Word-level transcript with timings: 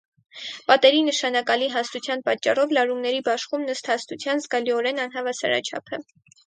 Պատերի 0.69 1.03
նշանակալի 1.09 1.67
հաստության 1.75 2.25
պատճառով 2.31 2.75
լարումների 2.79 3.23
բաշխումն 3.29 3.75
ըստ 3.77 3.95
հաստության 3.95 4.47
զգալիորեն 4.47 5.05
անհավասարաչափ 5.09 5.97
է։ 6.01 6.05